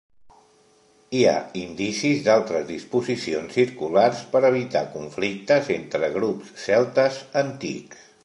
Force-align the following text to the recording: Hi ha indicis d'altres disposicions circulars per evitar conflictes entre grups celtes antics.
Hi 1.17 1.19
ha 1.31 1.35
indicis 1.63 2.23
d'altres 2.27 2.65
disposicions 2.69 3.53
circulars 3.59 4.23
per 4.33 4.41
evitar 4.51 4.83
conflictes 4.95 5.71
entre 5.77 6.13
grups 6.19 6.57
celtes 6.65 7.23
antics. 7.43 8.05